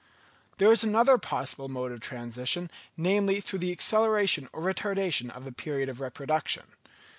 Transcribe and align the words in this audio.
There 0.57 0.71
is 0.71 0.83
another 0.83 1.19
possible 1.19 1.69
mode 1.69 1.91
of 1.91 1.99
transition, 1.99 2.71
namely, 2.97 3.39
through 3.39 3.59
the 3.59 3.71
acceleration 3.71 4.49
or 4.51 4.63
retardation 4.63 5.29
of 5.29 5.45
the 5.45 5.51
period 5.51 5.89
of 5.89 6.01
reproduction. 6.01 6.73